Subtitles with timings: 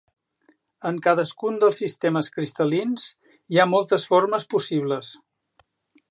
[0.89, 3.05] En cadascun dels sistemes cristal·lins
[3.55, 5.13] hi ha moltes formes possibles.